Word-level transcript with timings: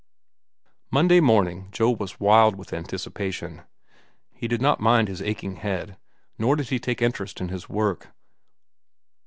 Monday 0.89 1.19
morning 1.19 1.67
Joe 1.71 1.91
was 1.91 2.19
wild 2.19 2.55
with 2.55 2.73
anticipation. 2.73 3.61
He 4.33 4.47
did 4.47 4.59
not 4.59 4.79
mind 4.79 5.07
his 5.07 5.21
aching 5.21 5.57
head, 5.57 5.95
nor 6.39 6.55
did 6.55 6.69
he 6.69 6.79
take 6.79 7.03
interest 7.03 7.39
in 7.39 7.49
his 7.49 7.69
work. 7.69 8.07